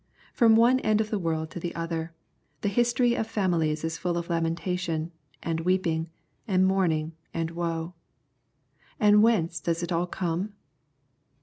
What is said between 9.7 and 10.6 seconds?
it all come